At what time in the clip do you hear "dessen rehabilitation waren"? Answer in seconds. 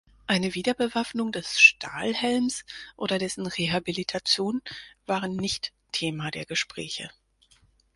3.19-5.35